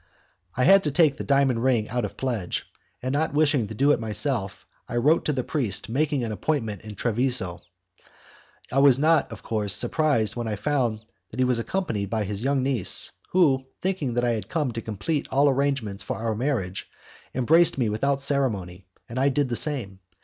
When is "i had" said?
0.57-0.83, 14.25-14.49